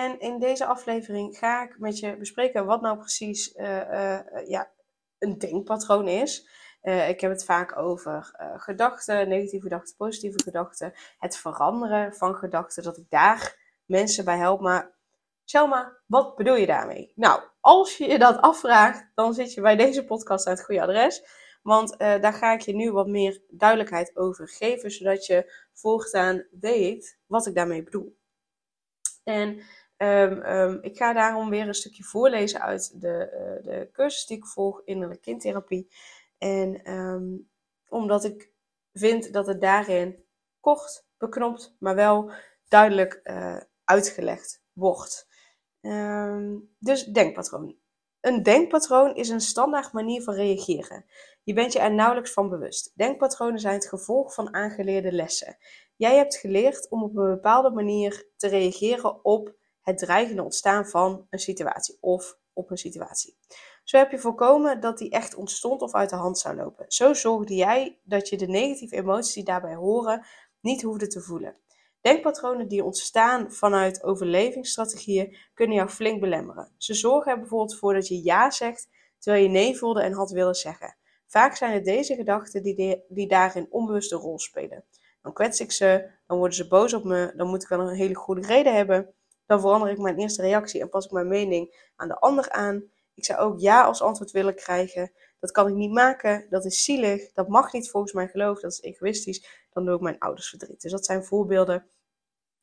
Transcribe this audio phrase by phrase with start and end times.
[0.00, 4.70] En in deze aflevering ga ik met je bespreken wat nou precies uh, uh, ja,
[5.18, 6.48] een denkpatroon is.
[6.82, 10.92] Uh, ik heb het vaak over gedachten, negatieve gedachten, positieve gedachten.
[11.18, 14.60] Het veranderen van gedachten, dat ik daar mensen bij help.
[14.60, 14.98] Maar
[15.44, 17.12] Selma, wat bedoel je daarmee?
[17.14, 20.82] Nou, als je je dat afvraagt, dan zit je bij deze podcast aan het goede
[20.82, 21.22] adres.
[21.62, 27.18] Want daar ga ik je nu wat meer duidelijkheid over geven, zodat je voortaan weet
[27.26, 28.18] wat ik daarmee bedoel.
[29.24, 29.62] En
[30.02, 34.36] Um, um, ik ga daarom weer een stukje voorlezen uit de, uh, de cursus die
[34.36, 35.90] ik volg, innerlijke kindtherapie.
[36.38, 37.50] En um,
[37.88, 38.52] omdat ik
[38.92, 40.24] vind dat het daarin
[40.60, 42.32] kort, beknopt, maar wel
[42.68, 45.28] duidelijk uh, uitgelegd wordt.
[46.78, 47.76] dus denkpatroon.
[48.20, 51.04] Een denkpatroon is een standaard manier van reageren.
[51.42, 52.92] Je bent je er nauwelijks van bewust.
[52.94, 55.56] Denkpatronen zijn het gevolg van aangeleerde lessen.
[55.96, 59.58] Jij hebt geleerd om op een bepaalde manier te reageren op
[59.90, 63.36] het dreigende ontstaan van een situatie of op een situatie.
[63.84, 66.84] Zo heb je voorkomen dat die echt ontstond of uit de hand zou lopen.
[66.88, 70.26] Zo zorgde jij dat je de negatieve emoties die daarbij horen
[70.60, 71.56] niet hoefde te voelen.
[72.00, 76.74] Denkpatronen die ontstaan vanuit overlevingsstrategieën kunnen jou flink belemmeren.
[76.76, 80.30] Ze zorgen er bijvoorbeeld voor dat je ja zegt terwijl je nee voelde en had
[80.30, 80.96] willen zeggen.
[81.26, 84.84] Vaak zijn het deze gedachten die, die daarin onbewust een rol spelen.
[85.22, 87.96] Dan kwets ik ze, dan worden ze boos op me, dan moet ik wel een
[87.96, 89.14] hele goede reden hebben
[89.50, 92.84] dan verander ik mijn eerste reactie en pas ik mijn mening aan de ander aan.
[93.14, 95.12] Ik zou ook ja als antwoord willen krijgen.
[95.38, 98.72] Dat kan ik niet maken, dat is zielig, dat mag niet volgens mijn geloof, dat
[98.72, 99.66] is egoïstisch.
[99.72, 100.80] Dan doe ik mijn ouders verdriet.
[100.80, 101.86] Dus dat zijn voorbeelden,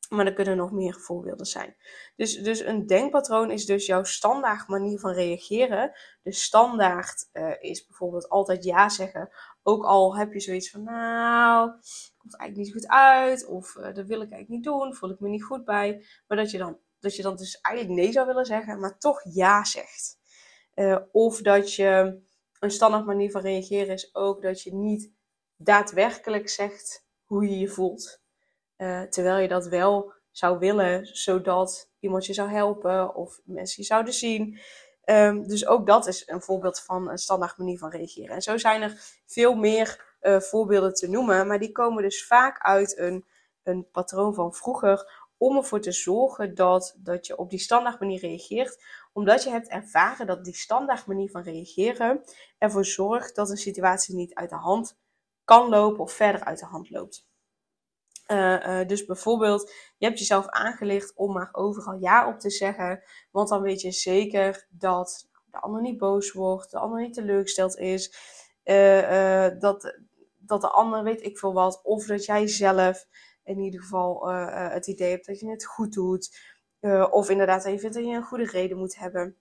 [0.08, 1.76] maar er kunnen nog meer voorbeelden zijn.
[2.16, 5.92] Dus, dus een denkpatroon is dus jouw standaard manier van reageren.
[6.22, 9.30] De standaard uh, is bijvoorbeeld altijd ja zeggen,
[9.62, 11.70] ook al heb je zoiets van, nou,
[12.34, 15.28] eigenlijk niet goed uit, of uh, dat wil ik eigenlijk niet doen, voel ik me
[15.28, 16.04] niet goed bij.
[16.26, 19.20] Maar dat je dan, dat je dan dus eigenlijk nee zou willen zeggen, maar toch
[19.32, 20.18] ja zegt.
[20.74, 22.20] Uh, of dat je,
[22.60, 25.12] een standaard manier van reageren is ook dat je niet
[25.56, 28.22] daadwerkelijk zegt hoe je je voelt.
[28.76, 33.88] Uh, terwijl je dat wel zou willen, zodat iemand je zou helpen of mensen je
[33.88, 34.58] zouden zien.
[35.04, 38.34] Um, dus ook dat is een voorbeeld van een standaard manier van reageren.
[38.34, 42.58] En zo zijn er veel meer uh, voorbeelden te noemen, maar die komen dus vaak
[42.58, 43.26] uit een,
[43.62, 48.20] een patroon van vroeger om ervoor te zorgen dat, dat je op die standaard manier
[48.20, 52.24] reageert, omdat je hebt ervaren dat die standaard manier van reageren
[52.58, 54.98] ervoor zorgt dat een situatie niet uit de hand
[55.44, 57.26] kan lopen of verder uit de hand loopt.
[58.30, 63.02] Uh, uh, dus bijvoorbeeld, je hebt jezelf aangelicht om maar overal ja op te zeggen,
[63.30, 67.76] want dan weet je zeker dat de ander niet boos wordt, de ander niet teleurgesteld
[67.76, 68.14] is,
[69.58, 69.98] dat,
[70.48, 73.06] dat de ander weet ik veel wat, of dat jij zelf
[73.44, 76.38] in ieder geval het idee hebt dat je het goed doet,
[77.10, 79.36] of inderdaad je vindt dat je een goede reden moet hebben.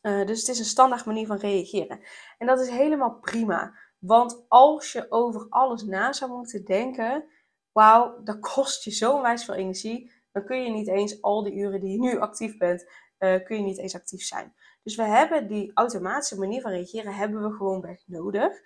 [0.00, 2.00] dus het is een standaard manier van reageren.
[2.38, 7.24] En dat is helemaal prima, want als je over alles na zou moeten denken
[7.72, 10.12] wauw, dat kost je zo wijs veel energie.
[10.32, 12.86] Dan kun je niet eens al die uren die je nu actief bent,
[13.18, 14.54] kun je niet eens actief zijn.
[14.82, 18.60] Dus we hebben die automatische manier van reageren, hebben we gewoon weg nodig.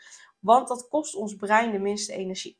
[0.47, 2.59] Want dat kost ons brein de minste energie.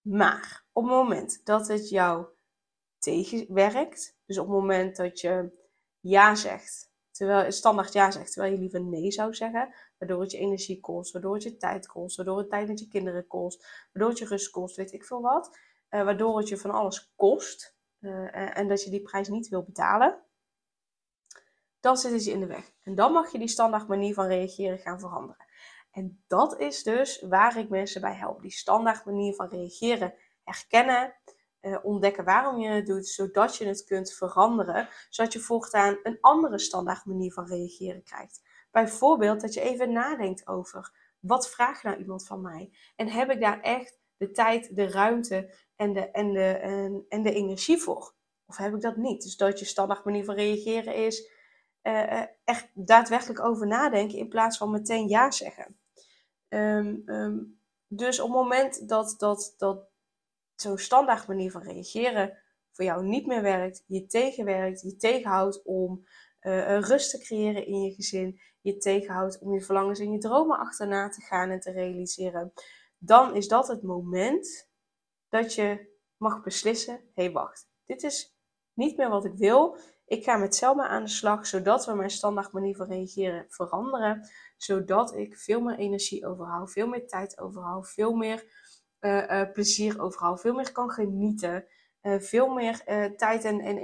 [0.00, 2.26] Maar op het moment dat het jou
[2.98, 5.50] tegenwerkt, dus op het moment dat je
[6.00, 6.88] ja zegt
[7.18, 9.74] Terwijl standaard ja zegt, terwijl je liever nee zou zeggen.
[9.98, 12.88] Waardoor het je energie kost, waardoor het je tijd kost, waardoor het tijd met je
[12.88, 15.58] kinderen kost, waardoor het je rust kost, weet ik veel wat.
[15.90, 19.62] Uh, waardoor het je van alles kost uh, en dat je die prijs niet wil
[19.62, 20.22] betalen.
[21.80, 22.72] Dan zitten ze in de weg.
[22.82, 25.46] En dan mag je die standaard manier van reageren gaan veranderen.
[25.90, 28.42] En dat is dus waar ik mensen bij help.
[28.42, 30.14] Die standaard manier van reageren
[30.44, 31.14] herkennen
[31.62, 36.18] uh, ontdekken waarom je het doet, zodat je het kunt veranderen, zodat je voortaan een
[36.20, 38.42] andere standaard manier van reageren krijgt.
[38.70, 42.72] Bijvoorbeeld dat je even nadenkt over wat vraagt nou iemand van mij?
[42.96, 47.22] En heb ik daar echt de tijd, de ruimte en de, en de, en, en
[47.22, 48.14] de energie voor?
[48.46, 49.22] Of heb ik dat niet?
[49.22, 51.30] Dus dat je standaard manier van reageren is
[51.82, 55.77] uh, echt daadwerkelijk over nadenken in plaats van meteen ja zeggen.
[56.48, 59.90] Um, um, dus op het moment dat, dat, dat
[60.54, 62.38] zo'n standaard manier van reageren
[62.72, 66.06] voor jou niet meer werkt, je tegenwerkt, je tegenhoudt om
[66.40, 70.58] uh, rust te creëren in je gezin, je tegenhoudt om je verlangens en je dromen
[70.58, 72.52] achterna te gaan en te realiseren,
[72.98, 74.68] dan is dat het moment
[75.28, 78.36] dat je mag beslissen: hé, hey, wacht, dit is
[78.72, 79.76] niet meer wat ik wil.
[80.08, 84.28] Ik ga met Selma aan de slag, zodat we mijn standaard manier van reageren veranderen.
[84.56, 88.44] Zodat ik veel meer energie overhoud, veel meer tijd overhoud, veel meer
[89.00, 91.66] uh, uh, plezier overhoud, veel meer kan genieten.
[92.02, 92.82] Uh, veel meer
[93.16, 93.78] tijd en, en,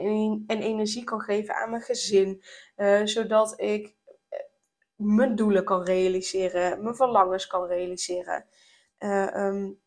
[0.47, 2.43] en, energie kan geven aan mijn gezin.
[3.05, 3.95] zodat ik
[4.97, 8.47] mijn doelen kan realiseren, mijn verlangens kan realiseren.
[8.99, 9.83] Um,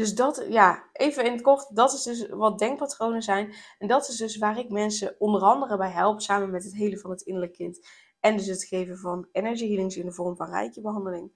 [0.00, 3.54] dus dat, ja, even in het kort, dat is dus wat denkpatronen zijn.
[3.78, 6.98] En dat is dus waar ik mensen onder andere bij help, samen met het hele
[6.98, 7.86] van het innerlijk kind.
[8.20, 11.32] En dus het geven van energy healings in de vorm van rijke behandeling.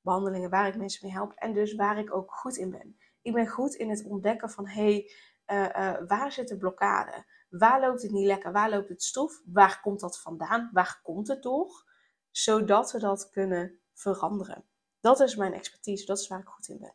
[0.00, 1.32] Behandelingen waar ik mensen mee help.
[1.34, 2.96] En dus waar ik ook goed in ben.
[3.22, 5.10] Ik ben goed in het ontdekken van, hé, hey,
[5.46, 7.24] uh, uh, waar zit de blokkade?
[7.48, 8.52] Waar loopt het niet lekker?
[8.52, 9.42] Waar loopt het stroef?
[9.44, 10.70] Waar komt dat vandaan?
[10.72, 11.86] Waar komt het door?
[12.30, 14.64] Zodat we dat kunnen veranderen.
[15.00, 16.94] Dat is mijn expertise, dat is waar ik goed in ben.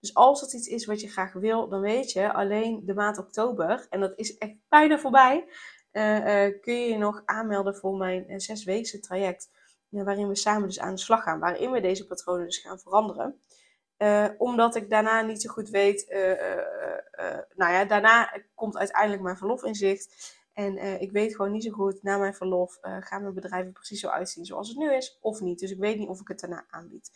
[0.00, 3.18] Dus als dat iets is wat je graag wil, dan weet je alleen de maand
[3.18, 5.44] oktober, en dat is echt bijna voorbij,
[5.92, 9.50] uh, uh, kun je je nog aanmelden voor mijn uh, zesweekse traject.
[9.88, 13.40] waarin we samen dus aan de slag gaan, waarin we deze patronen dus gaan veranderen.
[14.38, 16.06] omdat ik daarna niet zo goed weet,
[17.54, 20.36] nou ja, daarna komt uiteindelijk mijn verlof in zicht.
[20.52, 24.08] En ik weet gewoon niet zo goed, na mijn verlof gaan mijn bedrijven precies zo
[24.08, 25.58] uitzien zoals het nu is, of niet.
[25.58, 27.10] Dus ik weet niet of ik het daarna aanbied.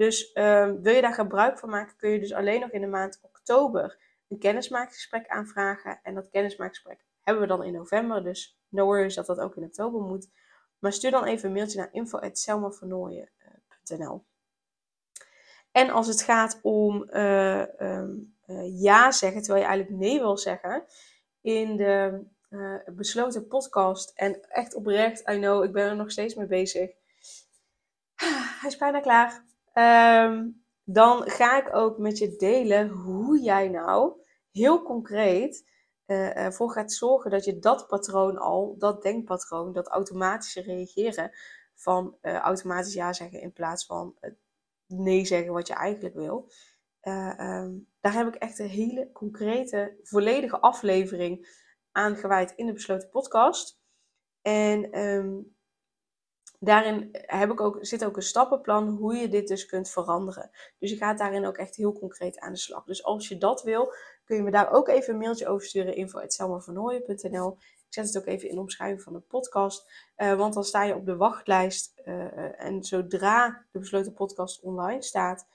[0.00, 2.86] Dus um, wil je daar gebruik van maken, kun je dus alleen nog in de
[2.86, 3.98] maand oktober
[4.28, 6.00] een kennismakingsgesprek aanvragen.
[6.02, 8.24] En dat kennismakingsgesprek hebben we dan in november.
[8.24, 10.30] Dus no worries dat dat ook in oktober moet.
[10.78, 14.24] Maar stuur dan even een mailtje naar info.selmavernooien.nl
[15.72, 20.38] En als het gaat om uh, um, uh, ja zeggen, terwijl je eigenlijk nee wil
[20.38, 20.84] zeggen,
[21.40, 22.24] in de
[22.92, 24.12] besloten podcast.
[24.14, 26.90] En echt oprecht, I know, ik ben er nog steeds mee bezig.
[28.60, 29.48] Hij is bijna klaar.
[29.72, 30.48] Ehm,
[30.84, 34.12] dan ga ik ook met je delen hoe jij nou
[34.50, 35.68] heel concreet
[36.06, 41.30] uh, ervoor gaat zorgen dat je dat patroon al, dat denkpatroon, dat automatische reageren
[41.74, 44.16] van uh, automatisch ja zeggen in plaats van
[44.86, 46.50] nee zeggen wat je eigenlijk wil.
[47.02, 47.66] Uh,
[48.00, 51.48] daar heb ik echt een hele concrete, volledige aflevering
[51.92, 53.80] aan gewijd in de besloten podcast.
[54.42, 55.56] En um,
[56.62, 60.50] daarin heb ik ook, zit ook een stappenplan hoe je dit dus kunt veranderen.
[60.78, 62.84] Dus je gaat daarin ook echt heel concreet aan de slag.
[62.84, 63.92] Dus als je dat wil,
[64.24, 65.96] kun je me daar ook even een mailtje over sturen.
[65.96, 69.90] info.selmavernooien.nl Ik zet het ook even in de omschrijving van de podcast.
[70.16, 72.00] Uh, want dan sta je op de wachtlijst.
[72.04, 75.46] Uh, en zodra de besloten podcast online staat,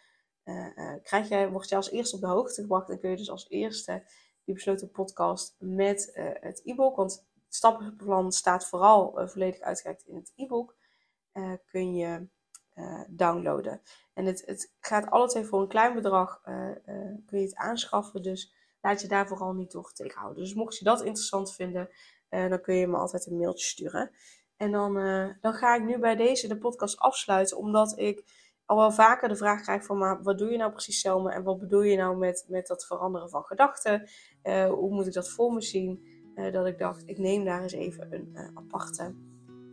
[0.46, 2.90] uh, krijg je, word je als eerste op de hoogte gebracht.
[2.90, 4.04] En kun je dus als eerste
[4.44, 6.96] die besloten podcast met het e-book.
[6.96, 10.75] Want het stappenplan staat vooral volledig uitgewerkt in het e-book.
[11.36, 12.28] Eh, kun je
[12.76, 13.82] uh, downloaden.
[14.14, 16.72] En het, het gaat alle twee voor een klein bedrag uh,
[17.26, 18.22] kun je het aanschaffen.
[18.22, 20.44] Dus laat je daar vooral niet door tegenhouden.
[20.44, 21.90] Dus mocht je dat interessant vinden,
[22.30, 24.12] dan kun je me altijd een mailtje sturen.
[24.58, 24.94] En dan,
[25.42, 28.24] dan ga ik nu bij deze de podcast afsluiten, omdat ik
[28.66, 31.32] al wel vaker de vraag krijg van, maar wat doe je nou precies Selma?
[31.32, 34.10] En wat bedoel je nou met, met dat veranderen van gedachten?
[34.70, 36.13] hoe moet ik dat voor me zien?
[36.51, 39.15] dat ik dacht, ik neem daar eens even een aparte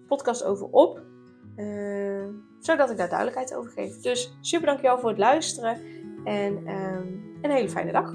[0.06, 1.11] podcast over op.
[1.56, 2.24] Uh,
[2.58, 3.96] zodat ik daar duidelijkheid over geef.
[3.96, 5.80] Dus super dankjewel voor het luisteren
[6.24, 8.14] en um, een hele fijne dag.